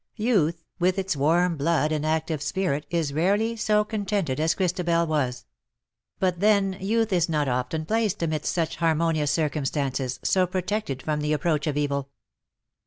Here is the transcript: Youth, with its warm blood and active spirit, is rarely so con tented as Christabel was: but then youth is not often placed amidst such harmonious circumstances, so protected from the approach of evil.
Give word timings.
Youth, 0.17 0.63
with 0.79 0.97
its 0.97 1.15
warm 1.15 1.57
blood 1.57 1.91
and 1.91 2.03
active 2.03 2.41
spirit, 2.41 2.87
is 2.89 3.13
rarely 3.13 3.55
so 3.55 3.83
con 3.83 4.07
tented 4.07 4.39
as 4.39 4.55
Christabel 4.55 5.05
was: 5.05 5.45
but 6.17 6.39
then 6.39 6.75
youth 6.79 7.13
is 7.13 7.29
not 7.29 7.47
often 7.47 7.85
placed 7.85 8.23
amidst 8.23 8.51
such 8.51 8.77
harmonious 8.77 9.29
circumstances, 9.29 10.19
so 10.23 10.47
protected 10.47 11.03
from 11.03 11.21
the 11.21 11.33
approach 11.33 11.67
of 11.67 11.77
evil. 11.77 12.09